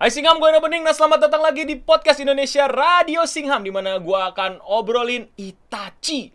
[0.00, 0.80] Hai Singham, gue Ena Bening.
[0.80, 6.32] Nah, selamat datang lagi di podcast Indonesia Radio Singham, di mana gue akan obrolin Itachi.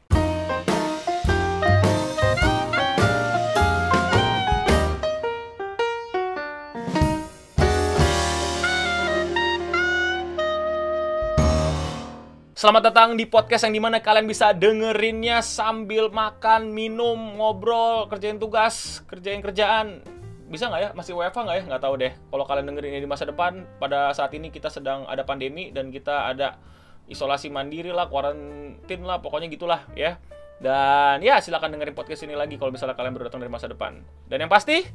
[12.54, 18.38] Selamat datang di podcast yang di mana kalian bisa dengerinnya sambil makan, minum, ngobrol, kerjain
[18.38, 20.06] tugas, kerjain kerjaan,
[20.46, 20.90] bisa nggak ya?
[20.94, 21.64] Masih WFH nggak ya?
[21.66, 22.14] Nggak tahu deh.
[22.14, 25.90] Kalau kalian dengerin ini di masa depan pada saat ini kita sedang ada pandemi dan
[25.90, 26.62] kita ada
[27.06, 30.22] isolasi mandiri lah kuarantin lah pokoknya gitulah ya.
[30.62, 34.02] Dan ya silakan dengerin podcast ini lagi kalau misalnya kalian baru datang dari masa depan.
[34.30, 34.86] Dan yang pasti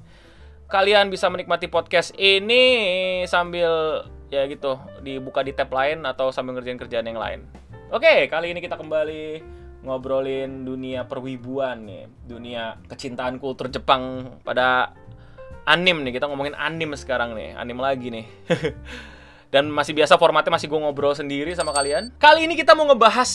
[0.70, 2.62] kalian bisa menikmati podcast ini
[3.26, 7.42] sambil ya gitu dibuka di tab lain atau sambil ngerjain kerjaan yang lain.
[7.90, 14.94] Oke kali ini kita kembali ngobrolin dunia perwibuan nih dunia kecintaan kultur Jepang pada
[15.70, 18.26] anim nih kita ngomongin anim sekarang nih anim lagi nih
[19.54, 23.30] dan masih biasa formatnya masih gue ngobrol sendiri sama kalian kali ini kita mau ngebahas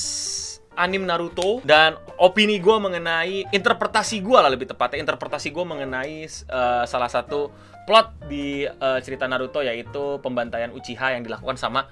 [0.75, 6.83] anim Naruto dan opini gue mengenai interpretasi gue lah lebih tepatnya interpretasi gue mengenai uh,
[6.83, 7.47] salah satu
[7.87, 11.87] plot di uh, cerita Naruto yaitu pembantaian Uchiha yang dilakukan sama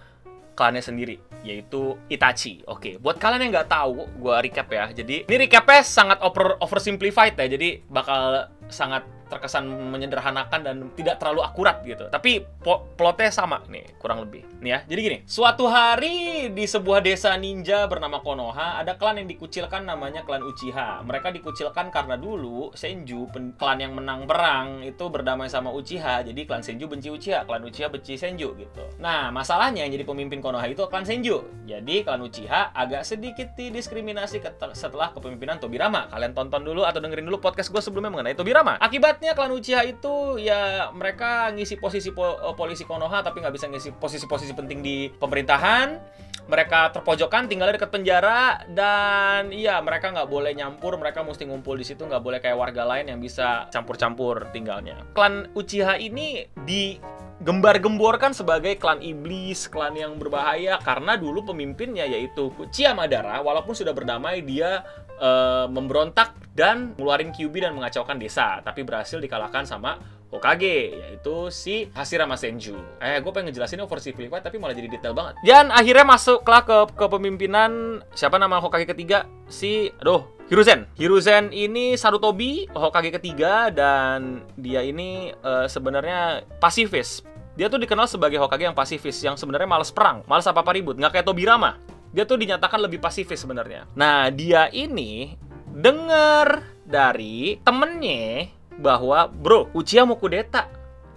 [0.54, 2.64] klannya sendiri yaitu Itachi.
[2.70, 4.88] Oke, buat kalian yang nggak tahu, gue recap ya.
[4.95, 7.48] Jadi ini recapnya sangat over oversimplified ya.
[7.52, 12.06] Jadi bakal sangat terkesan menyederhanakan dan tidak terlalu akurat gitu.
[12.14, 12.45] Tapi
[12.94, 14.45] plotnya sama nih, kurang lebih.
[14.61, 15.17] Nih ya, jadi gini.
[15.25, 21.02] Suatu hari di sebuah desa ninja bernama Konoha, ada klan yang dikucilkan namanya klan Uchiha.
[21.02, 23.25] Mereka dikucilkan karena dulu Senju,
[23.58, 26.22] klan yang menang perang, itu berdamai sama Uchiha.
[26.22, 28.86] Jadi klan Senju benci Uchiha, klan Uchiha benci Senju gitu.
[29.02, 31.66] Nah, masalahnya jadi pemimpin Konoha itu klan Senju.
[31.66, 34.45] Jadi klan Uchiha agak sedikit didiskriminasi
[34.77, 36.05] setelah kepemimpinan Tobirama.
[36.14, 38.53] Kalian tonton dulu atau dengerin dulu podcast gue sebelumnya mengenai Tobirama.
[38.78, 43.56] Akibat Ibaratnya klan Uchiha itu ya mereka ngisi posisi po eh, polisi Konoha tapi nggak
[43.56, 46.22] bisa ngisi posisi-posisi penting di pemerintahan.
[46.44, 51.88] Mereka terpojokan, tinggalnya dekat penjara dan iya mereka nggak boleh nyampur, mereka mesti ngumpul di
[51.88, 55.08] situ, nggak boleh kayak warga lain yang bisa campur-campur tinggalnya.
[55.16, 57.00] Klan Uchiha ini di
[57.44, 63.95] gembar-gemborkan sebagai klan iblis, klan yang berbahaya karena dulu pemimpinnya yaitu Uchiha Madara walaupun sudah
[63.95, 64.83] berdamai dia
[65.23, 69.98] uh, memberontak dan ngeluarin Kyuubi dan mengacaukan desa, tapi berhasil dikalahkan sama
[70.34, 72.73] Hokage, yaitu si Hashirama Senju.
[72.98, 75.38] Eh, gue pengen ngejelasin oversimplified tapi malah jadi detail banget.
[75.45, 79.30] Dan akhirnya masuklah ke kepemimpinan siapa nama Hokage ketiga?
[79.45, 80.89] Si, aduh, Hiruzen.
[80.98, 87.22] Hiruzen ini Sarutobi, Hokage ketiga dan dia ini uh, sebenarnya pasifis.
[87.54, 91.22] Dia tuh dikenal sebagai Hokage yang pasifis, yang sebenarnya males perang, males apa-apa ribut, nggak
[91.22, 93.90] kayak Tobirama dia tuh dinyatakan lebih pasifis sebenarnya.
[93.98, 95.34] Nah, dia ini
[95.74, 100.70] dengar dari temennya bahwa, bro, Uchiha mau kudeta.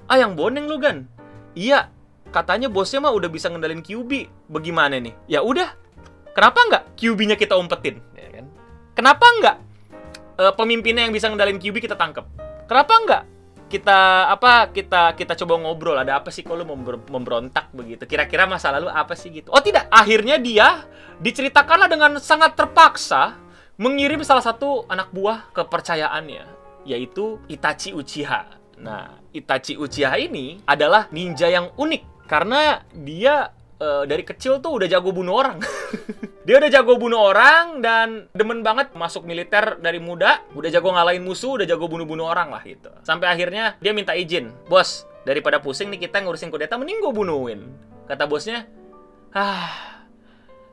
[0.08, 1.04] Ah, yang boneng lu, Gan.
[1.52, 1.92] Iya,
[2.32, 4.24] katanya bosnya mah udah bisa ngendalin Kyubi.
[4.48, 5.12] Bagaimana nih?
[5.28, 5.68] Ya udah,
[6.32, 8.00] kenapa nggak Kyubi-nya kita umpetin?
[8.16, 8.46] Ya kan?
[8.96, 9.56] Kenapa nggak
[10.40, 12.24] uh, pemimpinnya yang bisa ngendalin Kyubi kita tangkep?
[12.64, 13.22] Kenapa nggak
[13.66, 18.06] kita apa kita kita coba ngobrol ada apa sih kalau member, memberontak begitu?
[18.06, 19.50] Kira-kira masa lalu apa sih gitu?
[19.50, 19.90] Oh tidak.
[19.90, 20.86] Akhirnya dia
[21.18, 23.34] diceritakanlah dengan sangat terpaksa
[23.76, 26.44] mengirim salah satu anak buah kepercayaannya
[26.86, 28.46] yaitu Itachi Uchiha.
[28.78, 33.50] Nah Itachi Uchiha ini adalah ninja yang unik karena dia
[33.80, 35.58] uh, dari kecil tuh udah jago bunuh orang.
[36.46, 41.24] dia udah jago bunuh orang dan demen banget masuk militer dari muda, udah jago ngalahin
[41.24, 42.90] musuh, udah jago bunuh-bunuh orang lah gitu.
[43.02, 47.60] Sampai akhirnya dia minta izin, "Bos, daripada pusing nih kita ngurusin kudeta, mending gue bunuhin."
[48.06, 48.70] Kata bosnya,
[49.34, 50.06] "Ah,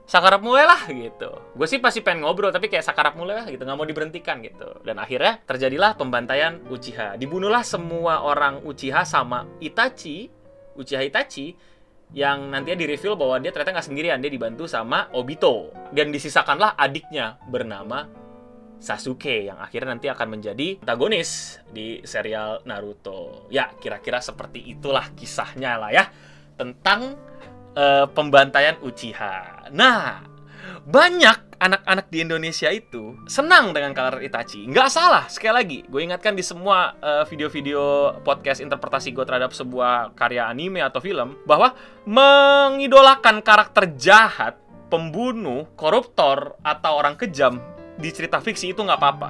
[0.03, 1.31] sakarap mulai lah gitu.
[1.57, 4.77] Gue sih pasti pengen ngobrol tapi kayak sakarap mulai lah gitu, nggak mau diberhentikan gitu.
[4.85, 7.17] Dan akhirnya terjadilah pembantaian Uchiha.
[7.17, 10.29] Dibunuhlah semua orang Uchiha sama Itachi,
[10.77, 11.72] Uchiha Itachi
[12.13, 15.73] yang nantinya di reveal bahwa dia ternyata nggak sendirian dia dibantu sama Obito.
[15.89, 18.05] Dan disisakanlah adiknya bernama
[18.83, 23.47] Sasuke yang akhirnya nanti akan menjadi antagonis di serial Naruto.
[23.47, 26.05] Ya kira-kira seperti itulah kisahnya lah ya
[26.59, 27.17] tentang
[27.79, 29.71] uh, pembantaian Uchiha.
[29.71, 30.21] Nah
[30.83, 34.67] banyak anak-anak di Indonesia itu senang dengan karakter Itachi.
[34.67, 40.11] Nggak salah, sekali lagi, gue ingatkan di semua uh, video-video podcast interpretasi gue terhadap sebuah
[40.11, 41.71] karya anime atau film, bahwa
[42.03, 44.59] mengidolakan karakter jahat,
[44.91, 47.63] pembunuh, koruptor, atau orang kejam
[47.95, 49.29] di cerita fiksi itu nggak apa-apa.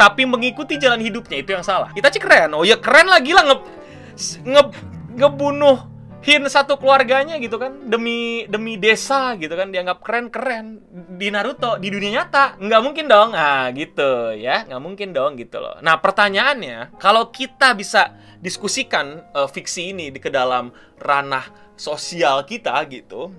[0.00, 1.92] Tapi mengikuti jalan hidupnya itu yang salah.
[1.92, 3.56] Itachi keren, oh ya keren lagi lah nge,
[4.48, 4.62] nge,
[5.20, 5.95] ngebunuh
[6.26, 10.82] hin satu keluarganya gitu kan demi demi desa gitu kan dianggap keren keren
[11.14, 13.30] di Naruto di dunia nyata nggak mungkin dong.
[13.30, 15.78] Ah gitu ya nggak mungkin dong gitu loh.
[15.86, 18.10] Nah pertanyaannya kalau kita bisa
[18.42, 21.46] diskusikan uh, fiksi ini di ke dalam ranah
[21.78, 23.30] sosial kita gitu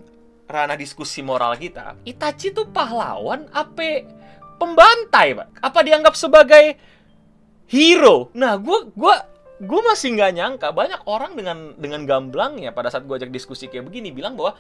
[0.48, 4.08] ranah diskusi moral kita Itachi tuh pahlawan apa
[4.56, 5.60] pembantai pak?
[5.60, 6.80] Apa dianggap sebagai
[7.68, 8.32] hero?
[8.32, 13.16] Nah gue gua gue masih nggak nyangka banyak orang dengan dengan gamblangnya pada saat gue
[13.18, 14.54] ajak diskusi kayak begini bilang bahwa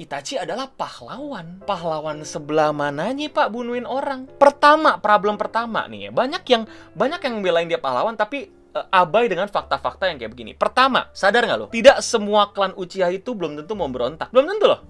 [0.00, 1.60] Itachi adalah pahlawan.
[1.68, 4.24] Pahlawan sebelah mananya Pak bunuhin orang?
[4.40, 6.10] Pertama, problem pertama nih ya.
[6.10, 6.62] Banyak yang
[6.96, 10.52] banyak yang belain dia pahlawan tapi uh, abai dengan fakta-fakta yang kayak begini.
[10.56, 11.66] Pertama, sadar nggak lo?
[11.68, 14.32] Tidak semua klan Uchiha itu belum tentu mau berontak.
[14.32, 14.80] Belum tentu loh.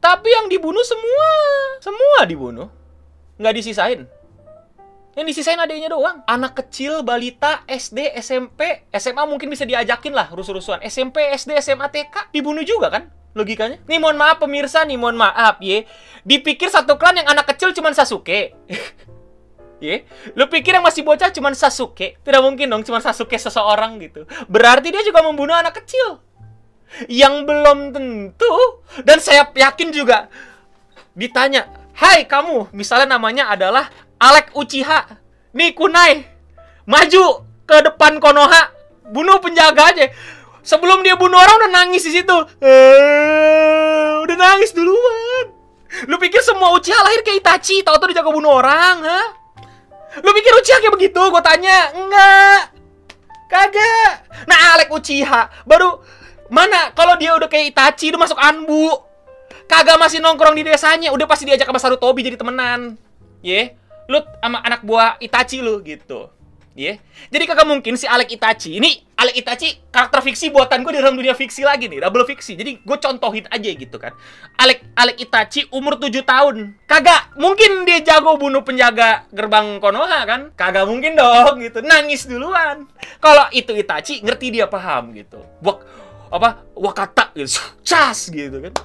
[0.00, 1.28] Tapi yang dibunuh semua,
[1.84, 2.68] semua dibunuh.
[3.36, 4.08] Nggak disisain.
[5.16, 6.20] Yang disisain adanya doang.
[6.28, 10.84] Anak kecil, balita, SD, SMP, SMA mungkin bisa diajakin lah rusuh-rusuhan.
[10.84, 13.08] SMP, SD, SMA, TK dibunuh juga kan?
[13.32, 13.80] Logikanya.
[13.88, 15.88] Nih mohon maaf pemirsa nih, mohon maaf ye.
[16.20, 18.52] Dipikir satu klan yang anak kecil cuma Sasuke.
[19.84, 20.04] ye.
[20.36, 22.20] Lu pikir yang masih bocah cuma Sasuke?
[22.20, 24.28] Tidak mungkin dong cuma Sasuke seseorang gitu.
[24.52, 26.20] Berarti dia juga membunuh anak kecil.
[27.08, 28.52] Yang belum tentu
[29.00, 30.28] dan saya yakin juga
[31.16, 35.20] ditanya, "Hai kamu," misalnya namanya adalah Alek Uchiha.
[35.52, 36.24] Nih Kunai.
[36.88, 38.72] Maju ke depan Konoha.
[39.12, 40.08] Bunuh penjaga aja.
[40.66, 42.36] Sebelum dia bunuh orang udah nangis di situ.
[42.58, 45.54] Eh, udah nangis duluan.
[46.10, 49.22] Lu pikir semua Uchiha lahir kayak Itachi, tau tuh dijaga bunuh orang, ha?
[50.20, 51.22] Lu pikir Uchiha kayak begitu?
[51.22, 51.94] Gue tanya.
[51.94, 52.74] Enggak.
[53.46, 54.12] Kagak.
[54.50, 56.02] Nah, Alek Uchiha baru
[56.50, 58.90] mana kalau dia udah kayak Itachi udah masuk Anbu.
[59.70, 62.98] Kagak masih nongkrong di desanya, udah pasti diajak sama Sarutobi jadi temenan.
[63.42, 63.54] Ye.
[63.54, 66.30] Yeah lu sama anak buah Itachi lu gitu.
[66.76, 66.92] Ya.
[66.92, 66.96] Yeah.
[67.32, 68.76] Jadi kagak mungkin si Alek Itachi.
[68.76, 72.52] Ini Alek Itachi karakter fiksi buatan gue di dalam dunia fiksi lagi nih, double fiksi.
[72.52, 74.12] Jadi gue contohin aja gitu kan.
[74.60, 76.76] Alek Alek Itachi umur 7 tahun.
[76.84, 80.52] Kagak mungkin dia jago bunuh penjaga gerbang Konoha kan?
[80.52, 81.80] Kagak mungkin dong gitu.
[81.80, 82.84] Nangis duluan.
[83.24, 85.40] Kalau itu Itachi ngerti dia paham gitu.
[85.64, 85.80] Wak
[86.28, 87.56] apa wakata gitu.
[87.88, 88.76] Cas gitu kan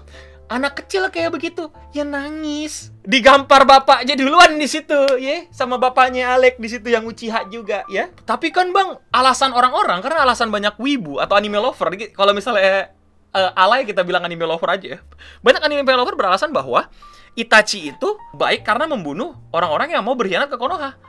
[0.52, 1.72] anak kecil kayak begitu.
[1.96, 2.92] Ya nangis.
[3.08, 5.48] Digampar bapaknya duluan di situ ya.
[5.56, 8.12] Sama bapaknya Alek di situ yang Uchiha juga ya.
[8.28, 11.88] Tapi kan bang alasan orang-orang karena alasan banyak wibu atau anime lover.
[12.12, 12.92] Kalau misalnya
[13.32, 15.00] uh, alay kita bilang anime lover aja ya.
[15.40, 16.92] Banyak anime lover beralasan bahwa
[17.32, 21.00] Itachi itu baik karena membunuh orang-orang yang mau berkhianat ke Konoha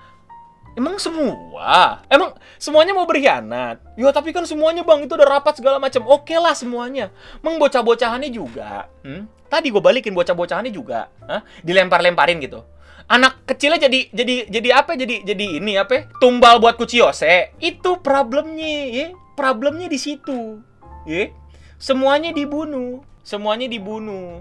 [0.72, 2.00] Emang semua?
[2.08, 3.76] Emang semuanya mau berkhianat?
[3.92, 6.08] Ya tapi kan semuanya bang itu udah rapat segala macam.
[6.08, 7.12] Oke lah semuanya.
[7.44, 8.88] Emang bocah-bocahannya juga.
[9.04, 9.28] Hmm?
[9.52, 11.12] Tadi gue balikin bocah-bocahannya juga.
[11.28, 11.44] Hah?
[11.60, 12.64] Dilempar-lemparin gitu.
[13.04, 14.96] Anak kecilnya jadi jadi jadi apa?
[14.96, 16.08] Jadi jadi ini apa?
[16.16, 17.52] Tumbal buat kuciyose.
[17.60, 19.06] Itu problemnya, ya.
[19.36, 20.64] Problemnya di situ.
[21.04, 21.36] Ya.
[21.76, 23.04] Semuanya dibunuh.
[23.20, 24.40] Semuanya dibunuh.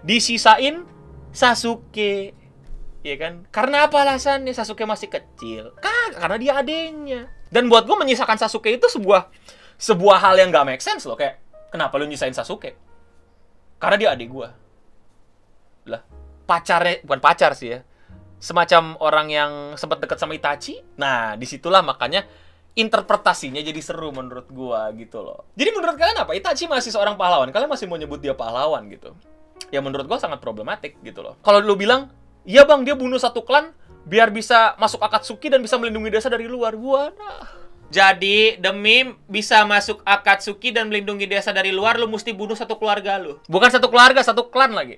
[0.00, 0.88] Disisain
[1.28, 2.32] Sasuke
[3.08, 3.48] ya kan?
[3.48, 5.72] Karena apa alasannya Sasuke masih kecil?
[5.80, 7.20] Kan karena dia adenya.
[7.48, 9.32] Dan buat gue menyisakan Sasuke itu sebuah
[9.78, 11.40] sebuah hal yang gak make sense loh kayak
[11.72, 12.76] kenapa lu nyisain Sasuke?
[13.78, 14.48] Karena dia adik gue.
[15.88, 16.02] Lah,
[16.44, 17.80] pacarnya bukan pacar sih ya.
[18.38, 20.78] Semacam orang yang sempat dekat sama Itachi.
[21.00, 22.22] Nah, di situlah makanya
[22.78, 25.50] interpretasinya jadi seru menurut gua gitu loh.
[25.58, 26.30] Jadi menurut kalian apa?
[26.38, 27.50] Itachi masih seorang pahlawan.
[27.50, 29.18] Kalian masih mau nyebut dia pahlawan gitu.
[29.74, 31.34] Ya menurut gua sangat problematik gitu loh.
[31.42, 32.14] Kalau lu bilang
[32.48, 33.76] Iya bang, dia bunuh satu klan
[34.08, 36.72] biar bisa masuk Akatsuki dan bisa melindungi desa dari luar.
[36.72, 37.44] Wadah.
[37.92, 43.20] Jadi demi bisa masuk Akatsuki dan melindungi desa dari luar, lu mesti bunuh satu keluarga
[43.20, 43.36] lu.
[43.52, 44.96] Bukan satu keluarga, satu klan lagi.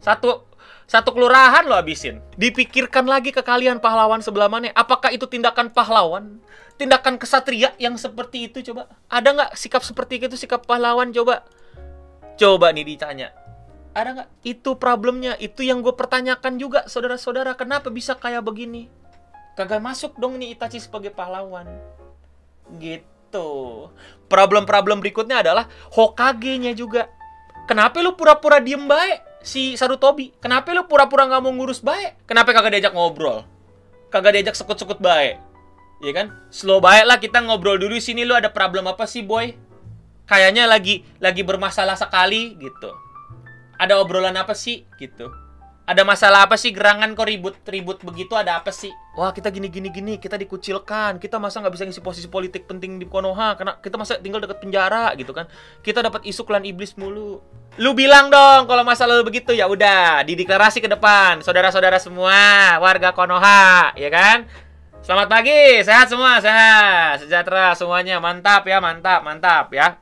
[0.00, 0.48] Satu
[0.88, 2.24] satu kelurahan lo habisin.
[2.40, 4.72] Dipikirkan lagi ke kalian pahlawan sebelah mana.
[4.72, 6.40] Apakah itu tindakan pahlawan?
[6.80, 8.88] Tindakan kesatria yang seperti itu coba?
[9.12, 11.44] Ada nggak sikap seperti itu sikap pahlawan coba?
[12.40, 13.36] Coba nih ditanya
[13.90, 14.28] ada nggak?
[14.46, 18.86] Itu problemnya itu yang gue pertanyakan juga saudara-saudara kenapa bisa kayak begini?
[19.58, 21.66] Kagak masuk dong nih Itachi sebagai pahlawan.
[22.78, 23.48] Gitu.
[24.30, 27.10] Problem-problem berikutnya adalah Hokage-nya juga.
[27.66, 30.34] Kenapa lu pura-pura diem baik si Sarutobi?
[30.38, 32.26] Kenapa lu pura-pura nggak mau ngurus baik?
[32.30, 33.42] Kenapa kagak diajak ngobrol?
[34.10, 35.42] Kagak diajak sekut-sekut baik.
[36.00, 36.32] Ya kan?
[36.54, 39.54] Slow baik lah kita ngobrol dulu sini lu ada problem apa sih boy?
[40.30, 43.09] Kayaknya lagi lagi bermasalah sekali gitu
[43.80, 44.84] ada obrolan apa sih?
[45.00, 45.32] Gitu.
[45.88, 46.70] Ada masalah apa sih?
[46.70, 48.38] Gerangan kok ribut-ribut begitu?
[48.38, 48.92] Ada apa sih?
[49.18, 51.18] Wah kita gini gini gini kita dikucilkan.
[51.18, 53.58] Kita masa nggak bisa ngisi posisi politik penting di Konoha?
[53.58, 55.50] Karena kita masa tinggal dekat penjara gitu kan.
[55.82, 57.42] Kita dapat isu klan iblis mulu.
[57.80, 59.50] Lu bilang dong kalau masalah lu begitu.
[59.50, 61.42] Ya udah dideklarasi ke depan.
[61.42, 64.46] Saudara-saudara semua warga Konoha ya kan?
[65.02, 67.26] Selamat pagi sehat semua sehat.
[67.26, 68.22] Sejahtera semuanya.
[68.22, 69.98] Mantap ya mantap mantap ya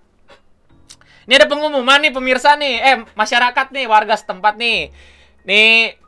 [1.28, 4.88] Ini ada pengumuman nih pemirsa nih, eh masyarakat nih, warga setempat nih.
[5.44, 6.00] Nih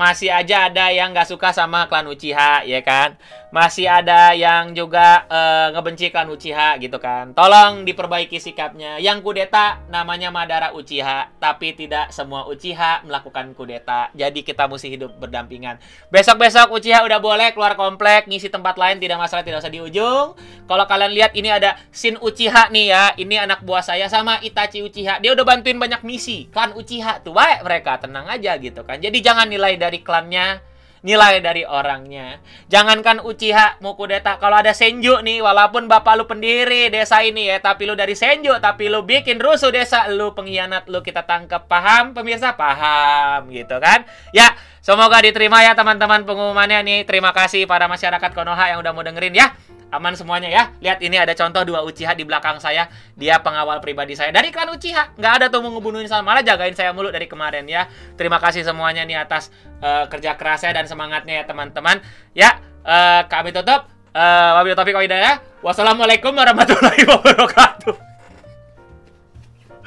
[0.00, 3.20] masih aja ada yang nggak suka sama klan Uchiha, ya kan?
[3.48, 7.32] Masih ada yang juga uh, ngebenci klan Uchiha gitu kan.
[7.32, 9.00] Tolong diperbaiki sikapnya.
[9.00, 14.12] Yang kudeta namanya Madara Uchiha, tapi tidak semua Uchiha melakukan kudeta.
[14.12, 15.80] Jadi kita mesti hidup berdampingan.
[16.12, 20.36] Besok-besok Uchiha udah boleh keluar komplek, ngisi tempat lain tidak masalah, tidak usah di ujung.
[20.68, 23.04] Kalau kalian lihat ini ada Shin Uchiha nih ya.
[23.16, 25.24] Ini anak buah saya sama Itachi Uchiha.
[25.24, 26.52] Dia udah bantuin banyak misi.
[26.52, 29.00] Klan Uchiha tuh baik mereka, tenang aja gitu kan.
[29.00, 30.62] Jadi jangan nilai dari klannya,
[31.02, 32.38] nilai dari orangnya.
[32.70, 37.58] Jangankan Uchiha mau kudeta, kalau ada Senju nih, walaupun bapak lu pendiri desa ini ya,
[37.58, 41.66] tapi lu dari Senju, tapi lu bikin rusuh desa, lu pengkhianat, lu kita tangkap.
[41.66, 42.54] Paham pemirsa?
[42.54, 44.06] Paham gitu kan?
[44.30, 47.02] Ya, semoga diterima ya teman-teman pengumumannya nih.
[47.02, 49.50] Terima kasih para masyarakat Konoha yang udah mau dengerin ya
[49.88, 50.70] aman semuanya ya.
[50.80, 52.88] Lihat ini ada contoh dua Uchiha di belakang saya.
[53.16, 55.16] Dia pengawal pribadi saya dari klan Uchiha.
[55.16, 57.88] Nggak ada tuh mau ngebunuhin saya, malah jagain saya mulu dari kemarin ya.
[58.16, 59.48] Terima kasih semuanya nih atas
[59.80, 62.00] uh, kerja kerasnya dan semangatnya ya teman-teman.
[62.36, 63.88] Ya, uh, kami tutup.
[64.12, 65.40] Uh, wabillahi taufiq ya.
[65.60, 67.94] Wassalamualaikum warahmatullahi wabarakatuh.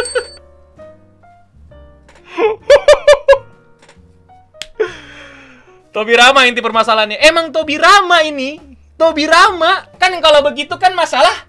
[5.99, 7.19] Tobi Rama inti permasalahannya.
[7.19, 8.68] Emang Tobi Rama ini
[8.99, 11.47] Tobirama kan kalau begitu kan masalah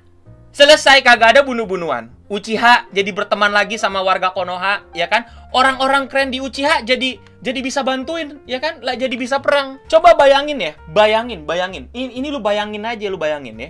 [0.54, 2.14] selesai kagak ada bunuh-bunuhan.
[2.30, 5.26] Uchiha jadi berteman lagi sama warga Konoha, ya kan?
[5.50, 8.86] Orang-orang keren di Uchiha jadi jadi bisa bantuin, ya kan?
[8.86, 9.82] Lah jadi bisa perang.
[9.90, 11.90] Coba bayangin ya, bayangin, bayangin.
[11.90, 13.70] Ini, ini lu bayangin aja, lu bayangin ya.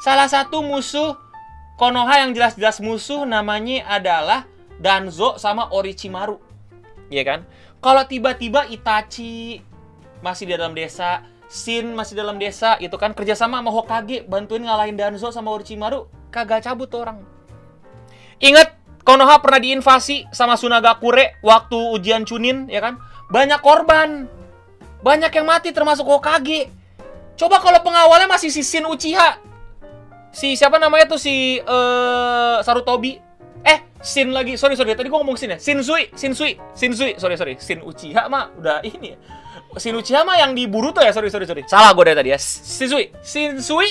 [0.00, 1.12] Salah satu musuh
[1.76, 4.48] Konoha yang jelas-jelas musuh namanya adalah
[4.80, 6.40] Danzo sama Orochimaru.
[7.12, 7.44] Ya kan?
[7.84, 9.60] Kalau tiba-tiba Itachi
[10.24, 14.96] masih di dalam desa, Shin masih dalam desa itu kan kerjasama sama Hokage bantuin ngalahin
[14.96, 17.20] Danzo sama Orochimaru kagak cabut tuh orang.
[18.40, 22.96] Ingat Konoha pernah diinvasi sama Sunagakure waktu ujian Chunin ya kan?
[23.28, 24.32] Banyak korban.
[25.04, 26.72] Banyak yang mati termasuk Hokage.
[27.36, 29.36] Coba kalau pengawalnya masih si Shin Uchiha.
[30.32, 33.20] Si siapa namanya tuh si uh, Sarutobi.
[34.02, 34.58] Shin lagi.
[34.58, 34.98] Sorry, sorry.
[34.98, 35.58] Tadi gua ngomong Shin ya.
[35.58, 37.16] Shinsui, Shinsui, Shinsui.
[37.16, 37.54] Sorry, sorry.
[37.56, 39.18] Shin Uchiha mah udah ini ya
[39.72, 41.64] Shinuchiyama yang diburu tuh ya, sorry sorry sorry.
[41.64, 42.38] Salah gue dari tadi ya.
[42.40, 43.08] Shinsui.
[43.24, 43.88] Shinsui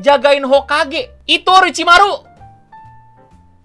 [0.00, 1.20] jagain Hokage.
[1.28, 2.24] Itu Orochimaru.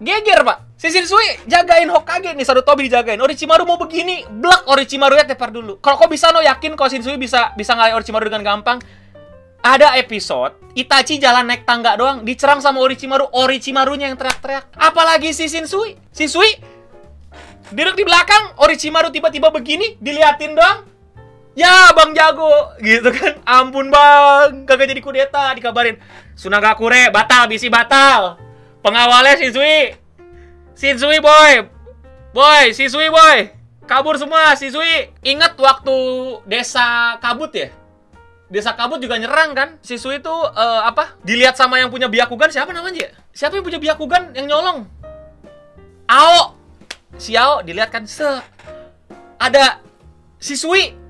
[0.04, 0.76] Geger, Pak.
[0.76, 3.16] Si Shinsui jagain Hokage nih, Sarutobi dijagain.
[3.16, 5.80] Orochimaru mau begini, blak Orochimaru ya tepar dulu.
[5.80, 8.84] Kalau kok bisa no yakin kalau Shinsui bisa bisa ngalahin Orochimaru dengan gampang?
[9.64, 14.74] Ada episode Itachi jalan naik tangga doang dicerang sama Orochimaru, Orochimarunya yang teriak-teriak.
[14.74, 15.94] Apalagi si Shinsui.
[16.10, 16.50] Shinsui
[17.70, 20.82] duduk di belakang, Orochimaru tiba-tiba begini, diliatin doang,
[21.54, 23.38] Ya Bang Jago gitu kan.
[23.46, 26.02] Ampun Bang, kagak jadi kudeta dikabarin.
[26.34, 28.42] Sunagakure batal, bisi batal.
[28.82, 29.94] Pengawalnya Sisui.
[30.74, 31.70] Sisui boy.
[32.34, 33.46] Boy, Sisui boy.
[33.86, 35.14] Kabur semua Sisui.
[35.22, 35.94] Ingat waktu
[36.50, 37.70] desa kabut ya?
[38.52, 39.68] Desa kabut juga nyerang kan?
[39.80, 41.16] Sisui itu uh, apa?
[41.24, 43.10] Dilihat sama yang punya biakugan siapa namanya?
[43.32, 44.84] Siapa yang punya biakugan yang nyolong?
[46.06, 46.54] Ao.
[47.16, 48.26] Si Ao dilihat kan se
[49.38, 49.80] ada
[50.38, 51.04] Sisui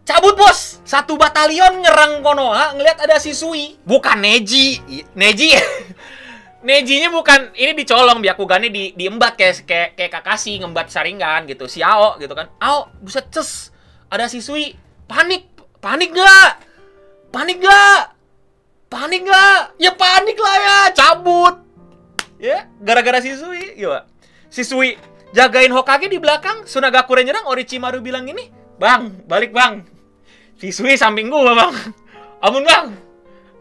[0.00, 4.82] Cabut bos, satu batalion nyerang Konoha ngelihat ada Sisui, bukan Neji,
[5.14, 5.54] Neji
[6.60, 11.64] Nejinya bukan ini dicolong biakugane di diembat kayak kayak kayak Kakashi ngembat saringan gitu.
[11.64, 12.52] Si Ao gitu kan.
[12.60, 13.72] Ao buset ces.
[14.12, 14.76] Ada Sisui.
[15.08, 15.49] Panik.
[15.80, 16.50] Panik gak?
[17.32, 18.12] Panik gak?
[18.92, 19.72] Panik gak?
[19.80, 20.78] Ya panik lah ya.
[20.92, 21.56] Cabut.
[22.36, 23.80] Ya, gara-gara Sisui.
[23.80, 24.04] Iya,
[24.52, 25.00] Sisui
[25.32, 26.68] jagain Hokage di belakang.
[26.68, 27.48] Sunagakure nyerang.
[27.48, 29.84] Orochimaru bilang ini, Bang, balik bang.
[30.60, 31.72] Siswi samping gua bang.
[32.44, 32.96] Ampun bang.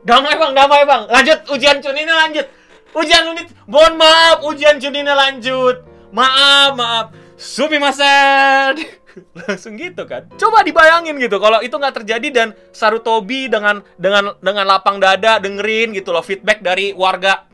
[0.03, 1.03] Damai bang, damai bang.
[1.11, 2.47] Lanjut ujian cuninnya lanjut.
[2.95, 3.47] Ujian unit.
[3.67, 5.83] Mohon maaf, ujian cuninnya lanjut.
[6.15, 7.05] Maaf, maaf.
[7.39, 8.79] Supi masen.
[9.47, 10.27] Langsung gitu kan.
[10.35, 15.95] Coba dibayangin gitu kalau itu nggak terjadi dan Sarutobi dengan dengan dengan lapang dada dengerin
[15.95, 17.47] gitu loh feedback dari warga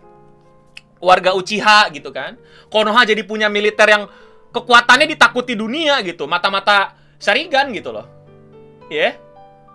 [1.00, 2.38] warga Uchiha gitu kan.
[2.69, 4.10] Konoha jadi punya militer yang
[4.51, 6.25] kekuatannya ditakuti dunia gitu.
[6.25, 8.05] Mata-mata Sharingan gitu loh.
[8.89, 9.00] Ya.
[9.12, 9.13] Yeah?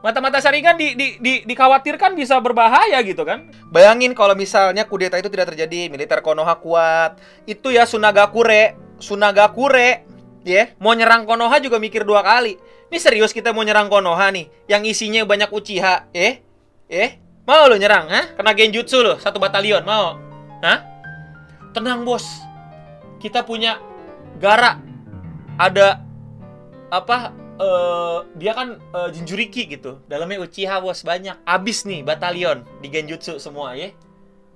[0.01, 3.53] mata-mata saringan di, di, di, dikhawatirkan bisa berbahaya gitu kan.
[3.69, 7.21] Bayangin kalau misalnya kudeta itu tidak terjadi, militer Konoha kuat.
[7.45, 10.05] Itu ya Sunagakure, Sunagakure,
[10.47, 12.57] ya, mau nyerang Konoha juga mikir dua kali.
[12.91, 16.43] Ini serius kita mau nyerang Konoha nih, yang isinya banyak Uchiha, eh?
[16.91, 17.11] Eh?
[17.47, 18.35] Mau lo nyerang, ha?
[18.35, 20.19] Kena genjutsu lo, satu batalion, mau?
[20.63, 20.85] Hah?
[21.71, 22.27] Tenang, bos.
[23.23, 23.79] Kita punya
[24.43, 24.81] Gara.
[25.61, 26.01] Ada
[26.91, 27.31] apa
[27.61, 30.03] uh, dia kan uh, Jinjuriki gitu.
[30.11, 31.39] Dalamnya Uchiha bos banyak.
[31.47, 33.95] Abis nih batalion di Genjutsu semua ya.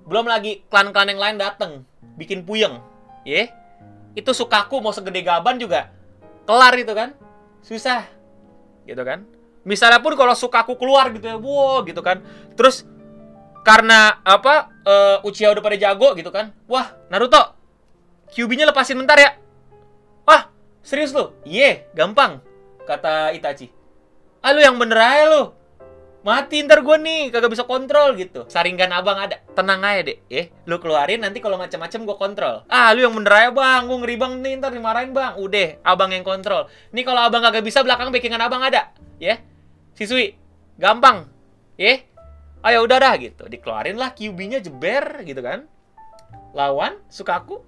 [0.04, 1.86] Belum lagi klan-klan yang lain dateng.
[2.14, 2.78] bikin puyeng,
[3.26, 3.50] ya.
[4.14, 5.90] Itu Sukaku mau segede gaban juga
[6.47, 7.12] kelar itu kan.
[7.61, 8.06] Susah.
[8.87, 9.26] Gitu kan.
[9.66, 12.23] Misalnya pun kalau Sukaku keluar gitu ya, wow gitu kan.
[12.54, 12.87] Terus
[13.64, 16.52] karena apa uh, Uchiha udah pada jago gitu kan.
[16.68, 17.56] Wah, Naruto
[18.30, 19.37] QB-nya lepasin bentar ya.
[20.28, 20.52] Wah,
[20.85, 21.33] serius lu?
[21.49, 22.44] Iya, gampang.
[22.85, 23.73] Kata Itachi.
[24.44, 25.63] Ah, lu yang bener aja lu
[26.24, 28.48] mati ntar gue nih kagak bisa kontrol gitu.
[28.48, 29.44] Saringan abang ada.
[29.52, 32.56] Tenang aja deh eh lu keluarin nanti kalau macam-macam gue kontrol.
[32.72, 33.84] Ah lu yang bener aja bang.
[33.84, 35.36] Gue ngeri bang nih ntar dimarahin bang.
[35.36, 36.66] Udah abang yang kontrol.
[36.96, 38.96] Nih kalau abang kagak bisa belakang backingan abang ada.
[39.20, 39.38] Ya yeah?
[39.92, 40.32] siswi
[40.80, 41.28] gampang.
[41.76, 42.00] Ya
[42.64, 43.44] ayo udah dah gitu.
[43.44, 45.68] Dikeluarin lah QB-nya jeber gitu kan.
[46.56, 47.60] Lawan suka aku.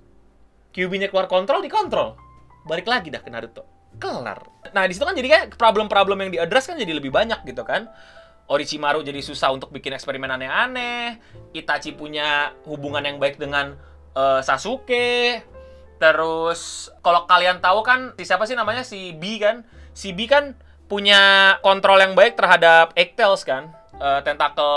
[0.72, 2.16] QB-nya keluar kontrol dikontrol.
[2.64, 3.68] Balik lagi dah ke Naruto.
[4.00, 4.40] Kelar.
[4.72, 7.92] Nah di situ kan jadi kan problem-problem yang diadres kan jadi lebih banyak gitu kan
[8.46, 11.18] Orochimaru jadi susah untuk bikin eksperimen aneh-aneh.
[11.50, 13.74] Itachi punya hubungan yang baik dengan
[14.14, 15.42] uh, Sasuke.
[15.98, 19.66] Terus kalau kalian tahu kan siapa sih namanya si B kan?
[19.96, 20.54] Si B kan
[20.86, 23.74] punya kontrol yang baik terhadap Egg-Tails kan?
[24.00, 24.72] Uh, tentakel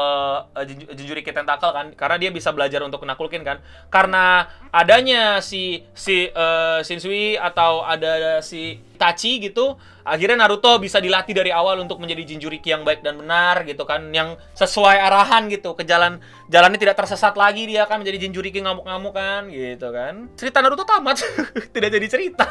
[0.51, 3.63] uh, Jinchuriki tentakel kan karena dia bisa belajar untuk nakulkin kan.
[3.87, 11.37] Karena adanya si si uh, Shinsui atau ada si Tachi gitu akhirnya Naruto bisa dilatih
[11.37, 15.77] dari awal untuk menjadi Jinchuriki yang baik dan benar gitu kan yang sesuai arahan gitu.
[15.77, 16.17] Ke jalan
[16.49, 20.33] jalannya tidak tersesat lagi dia kan menjadi Jinchuriki ngamuk-ngamuk kan gitu kan.
[20.33, 21.21] Cerita Naruto tamat
[21.75, 22.49] tidak jadi cerita.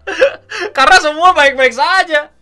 [0.76, 2.34] Karena semua baik-baik saja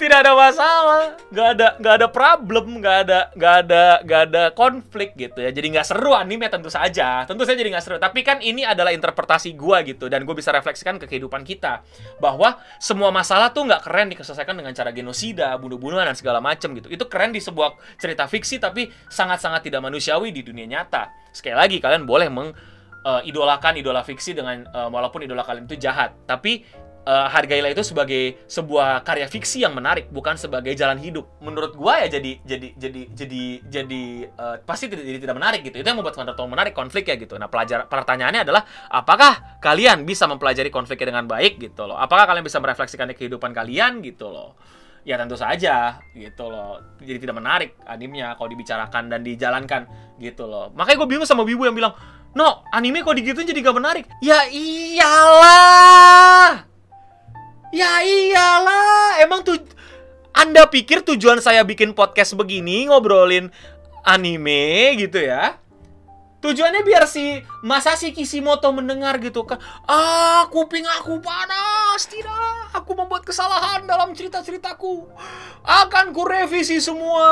[0.00, 1.12] tidak ada masalah.
[1.28, 5.52] Nggak ada nggak ada problem nggak ada nggak ada nggak ada konflik gitu ya.
[5.52, 7.28] Jadi nggak seru anime tentu saja.
[7.28, 7.96] Tentu saja jadi nggak seru.
[8.00, 11.84] Tapi kan ini adalah interpretasi gue gitu dan gue bisa refleksikan ke kehidupan kita.
[12.16, 16.88] Bahwa semua masalah tuh nggak keren diselesaikan dengan cara genosida bunuh-bunuhan dan segala macam gitu.
[16.88, 21.12] Itu keren di sebuah cerita fiksi tapi sangat-sangat tidak manusiawi di dunia nyata.
[21.36, 22.56] Sekali lagi kalian boleh meng
[23.04, 26.16] uh, idolakan idola fiksi dengan uh, walaupun idola kalian itu jahat.
[26.24, 26.64] Tapi
[27.06, 31.28] uh, hargailah itu sebagai sebuah karya fiksi yang menarik bukan sebagai jalan hidup.
[31.40, 34.02] Menurut gua ya jadi jadi jadi jadi jadi
[34.36, 35.76] uh, pasti tidak jadi tidak menarik gitu.
[35.80, 37.36] Itu yang membuat Naruto menarik konflik ya gitu.
[37.40, 41.96] Nah pelajar pertanyaannya adalah apakah kalian bisa mempelajari konfliknya dengan baik gitu loh?
[41.96, 44.56] Apakah kalian bisa merefleksikan kehidupan kalian gitu loh?
[45.00, 46.76] Ya tentu saja gitu loh.
[47.00, 49.88] Jadi tidak menarik animenya kalau dibicarakan dan dijalankan
[50.20, 50.68] gitu loh.
[50.76, 51.96] Makanya gue bingung sama wibu yang bilang
[52.36, 54.04] no anime kok digituin jadi gak menarik?
[54.20, 55.90] Ya iyalah
[57.70, 59.54] Ya iyalah, emang tuh
[60.34, 63.50] Anda pikir tujuan saya bikin podcast begini ngobrolin
[64.02, 65.54] anime gitu ya?
[66.40, 69.60] Tujuannya biar si Masashi Kishimoto mendengar gitu kan.
[69.84, 72.08] Ah, kuping aku panas.
[72.08, 75.04] Tidak, aku membuat kesalahan dalam cerita-ceritaku.
[75.60, 77.28] Akan ku revisi semua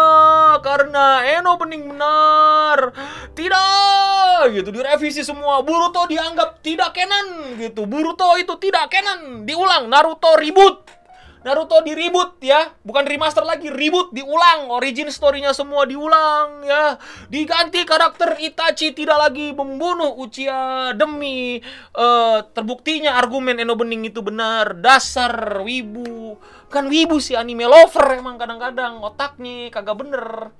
[0.60, 2.92] karena Eno bening benar.
[3.32, 5.64] Tidak, gitu direvisi semua.
[5.64, 7.88] Boruto dianggap tidak canon gitu.
[7.88, 9.48] Boruto itu tidak canon.
[9.48, 10.97] Diulang Naruto ribut.
[11.48, 17.00] Naruto di reboot ya, bukan remaster lagi, reboot diulang, origin story-nya semua diulang ya.
[17.32, 21.56] Diganti karakter Itachi tidak lagi membunuh Uchiha demi
[21.96, 24.76] uh, terbuktinya argumen Eno Bening itu benar.
[24.76, 26.36] Dasar wibu.
[26.68, 30.52] Kan wibu sih anime lover emang kadang-kadang otaknya kagak bener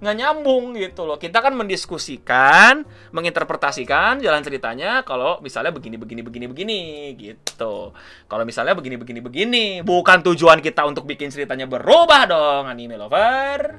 [0.00, 1.20] nggak nyambung gitu loh.
[1.20, 6.80] Kita kan mendiskusikan, menginterpretasikan jalan ceritanya kalau misalnya begini begini begini begini
[7.20, 7.92] gitu.
[8.26, 13.76] Kalau misalnya begini begini begini, bukan tujuan kita untuk bikin ceritanya berubah dong anime lover.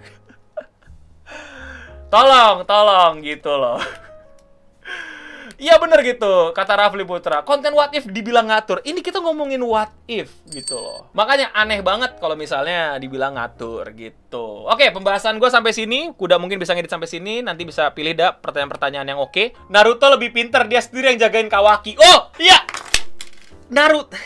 [2.14, 3.82] tolong, tolong gitu loh.
[5.62, 7.46] Iya bener gitu, kata Rafli Putra.
[7.46, 8.82] Konten what if dibilang ngatur.
[8.82, 11.14] Ini kita ngomongin what if gitu loh.
[11.14, 14.66] Makanya aneh banget kalau misalnya dibilang ngatur gitu.
[14.66, 16.18] Oke, pembahasan gue sampai sini.
[16.18, 17.46] Kuda mungkin bisa ngedit sampai sini.
[17.46, 19.54] Nanti bisa pilih dah pertanyaan-pertanyaan yang oke.
[19.70, 21.94] Naruto lebih pinter, dia sendiri yang jagain Kawaki.
[21.94, 22.66] Oh, iya!
[23.70, 24.18] Naruto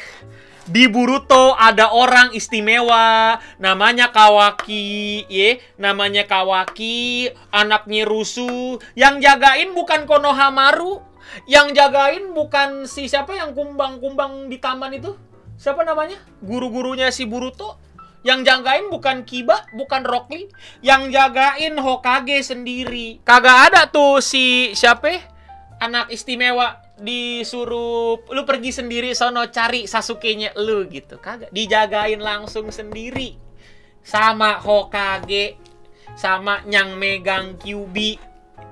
[0.66, 10.10] di Boruto ada orang istimewa namanya Kawaki ye namanya Kawaki anaknya Rusu yang jagain bukan
[10.10, 11.15] Konohamaru
[11.46, 15.14] yang jagain bukan si siapa yang kumbang-kumbang di taman itu?
[15.56, 16.20] Siapa namanya?
[16.44, 17.80] Guru-gurunya si Buruto?
[18.26, 20.50] Yang jagain bukan Kiba, bukan Rock Lee.
[20.82, 23.22] Yang jagain Hokage sendiri.
[23.22, 25.22] Kagak ada tuh si siapa?
[25.78, 31.22] Anak istimewa disuruh lu pergi sendiri sono cari Sasuke-nya lu gitu.
[31.22, 33.38] Kagak dijagain langsung sendiri.
[34.02, 35.62] Sama Hokage
[36.16, 38.18] sama yang megang Kyubi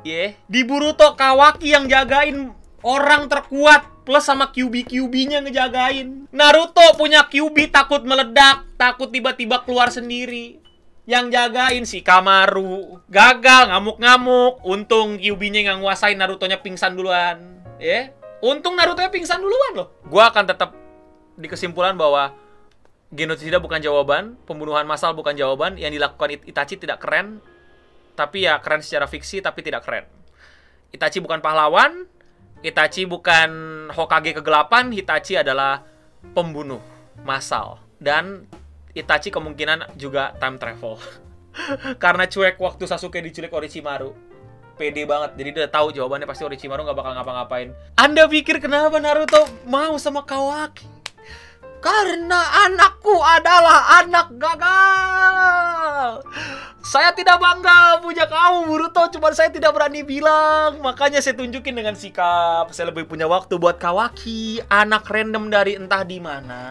[0.03, 0.35] Yeah.
[0.51, 2.51] Di Boruto Kawaki yang jagain
[2.83, 6.27] orang terkuat plus sama QB-QB-nya ngejagain.
[6.35, 10.59] Naruto punya QB takut meledak, takut tiba-tiba keluar sendiri.
[11.03, 12.99] Yang jagain si Kamaru.
[13.07, 14.63] Gagal, ngamuk-ngamuk.
[14.63, 17.63] Untung QB-nya nggak nguasain Naruto-nya pingsan duluan.
[17.79, 17.87] Ya.
[17.87, 18.03] Yeah.
[18.43, 19.87] Untung Naruto pingsan duluan loh.
[20.07, 20.75] Gua akan tetap
[21.39, 22.35] di kesimpulan bahwa
[23.13, 27.39] genosida bukan jawaban, pembunuhan massal bukan jawaban, yang dilakukan Itachi tidak keren,
[28.13, 30.05] tapi ya keren secara fiksi tapi tidak keren.
[30.93, 32.05] Itachi bukan pahlawan,
[32.61, 33.49] Itachi bukan
[33.91, 35.81] Hokage kegelapan, Itachi adalah
[36.31, 36.79] pembunuh
[37.25, 38.45] massal dan
[38.93, 41.01] Itachi kemungkinan juga time travel.
[42.03, 44.13] Karena cuek waktu Sasuke diculik Orochimaru
[44.77, 45.37] pede banget.
[45.37, 47.69] Jadi dia tahu jawabannya pasti Orochimaru nggak bakal ngapa-ngapain.
[47.97, 50.85] Anda pikir kenapa Naruto mau sama Kawaki?
[51.83, 55.72] Karena anakku adalah anak gagal.
[56.83, 59.03] Saya tidak bangga punya kamu, Boruto.
[59.13, 60.83] Cuma saya tidak berani bilang.
[60.83, 62.71] Makanya saya tunjukin dengan sikap.
[62.75, 64.59] Saya lebih punya waktu buat Kawaki.
[64.67, 66.61] Anak random dari entah di mana.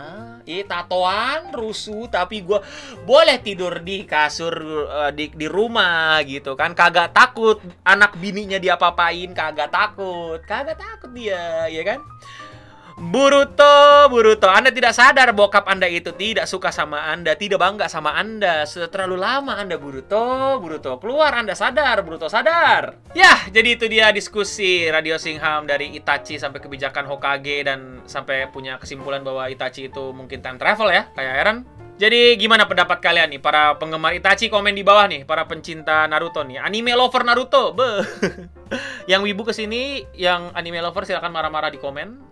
[0.42, 2.58] Eh, tatoan, rusuh, tapi gue
[3.06, 4.50] boleh tidur di kasur
[4.90, 6.74] uh, di, di rumah gitu kan.
[6.74, 10.42] Kagak takut anak bininya diapa-apain, kagak takut.
[10.42, 12.02] Kagak takut dia, ya kan?
[13.02, 18.14] Buruto, Buruto, Anda tidak sadar bokap Anda itu tidak suka sama Anda, tidak bangga sama
[18.14, 18.62] Anda.
[18.62, 21.02] Sudah terlalu lama Anda Buruto, Buruto.
[21.02, 22.94] Keluar Anda sadar, Buruto sadar.
[23.10, 28.78] Ya, jadi itu dia diskusi Radio Singham dari Itachi sampai kebijakan Hokage dan sampai punya
[28.78, 31.58] kesimpulan bahwa Itachi itu mungkin time travel ya, kayak Eren.
[31.98, 36.46] Jadi gimana pendapat kalian nih para penggemar Itachi komen di bawah nih, para pencinta Naruto
[36.46, 37.74] nih, anime lover Naruto.
[37.74, 38.06] Be.
[39.10, 42.31] yang wibu ke sini, yang anime lover silahkan marah-marah di komen.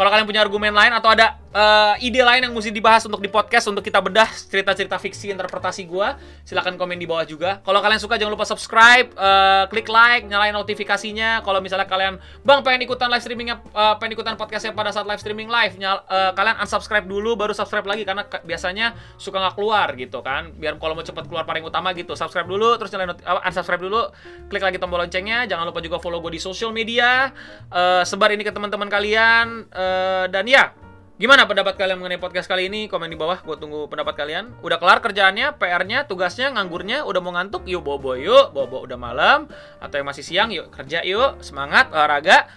[0.00, 3.28] Kalau kalian punya argumen lain atau ada uh, ide lain yang mesti dibahas untuk di
[3.28, 7.60] podcast untuk kita bedah cerita-cerita fiksi interpretasi gua, silahkan komen di bawah juga.
[7.60, 11.44] Kalau kalian suka jangan lupa subscribe, uh, klik like, nyalain notifikasinya.
[11.44, 15.20] Kalau misalnya kalian, bang pengen ikutan live streamingnya, uh, pengen ikutan podcastnya pada saat live
[15.20, 19.92] streaming live, nyal, uh, kalian unsubscribe dulu, baru subscribe lagi karena biasanya suka nggak keluar
[20.00, 20.56] gitu kan.
[20.56, 24.08] Biar kalau mau cepet keluar paling utama gitu, subscribe dulu, terus nyalain uh, unsubscribe dulu,
[24.48, 25.44] klik lagi tombol loncengnya.
[25.44, 27.36] Jangan lupa juga follow gue di social media,
[27.68, 29.68] uh, sebar ini ke teman-teman kalian.
[29.68, 29.89] Uh,
[30.30, 30.74] dan ya,
[31.20, 32.88] Gimana pendapat kalian mengenai podcast kali ini?
[32.88, 34.56] Komen di bawah, gue tunggu pendapat kalian.
[34.64, 39.44] Udah kelar kerjaannya, PR-nya, tugasnya, nganggurnya, udah mau ngantuk, yuk bobo yuk, bobo udah malam,
[39.84, 42.48] atau yang masih siang, yuk kerja yuk, semangat, olahraga.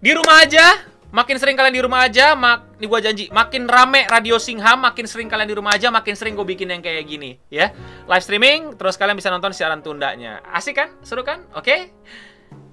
[0.00, 0.64] Di rumah aja,
[1.12, 5.04] makin sering kalian di rumah aja, mak, ini gue janji, makin rame Radio Singham, makin
[5.04, 7.68] sering kalian di rumah aja, makin sering gue bikin yang kayak gini, ya.
[8.08, 10.40] Live streaming, terus kalian bisa nonton siaran tundanya.
[10.56, 10.88] Asik kan?
[11.04, 11.44] Seru kan?
[11.52, 11.68] Oke?
[11.68, 11.80] Okay?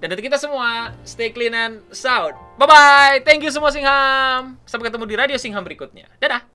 [0.02, 2.34] Dan untuk kita semua, stay clean and sound.
[2.58, 3.22] Bye-bye.
[3.22, 4.58] Thank you semua Singham.
[4.66, 6.10] Sampai ketemu di Radio Singham berikutnya.
[6.18, 6.42] Dadah.